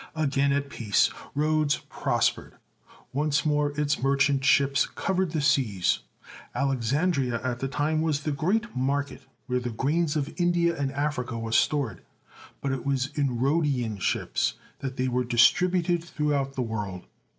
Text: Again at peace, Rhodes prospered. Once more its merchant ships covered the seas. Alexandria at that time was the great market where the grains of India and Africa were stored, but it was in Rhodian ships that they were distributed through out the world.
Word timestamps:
Again 0.15 0.51
at 0.51 0.71
peace, 0.71 1.11
Rhodes 1.35 1.77
prospered. 1.87 2.55
Once 3.13 3.45
more 3.45 3.69
its 3.79 4.01
merchant 4.01 4.43
ships 4.43 4.87
covered 4.87 5.29
the 5.29 5.41
seas. 5.41 5.99
Alexandria 6.55 7.39
at 7.43 7.59
that 7.59 7.71
time 7.71 8.01
was 8.01 8.21
the 8.23 8.31
great 8.31 8.75
market 8.75 9.21
where 9.45 9.59
the 9.59 9.69
grains 9.69 10.15
of 10.15 10.33
India 10.37 10.75
and 10.75 10.91
Africa 10.93 11.37
were 11.37 11.51
stored, 11.51 12.01
but 12.61 12.71
it 12.71 12.83
was 12.83 13.11
in 13.15 13.39
Rhodian 13.39 13.99
ships 13.99 14.55
that 14.79 14.97
they 14.97 15.07
were 15.07 15.23
distributed 15.23 16.03
through 16.03 16.33
out 16.33 16.53
the 16.55 16.63
world. 16.63 17.05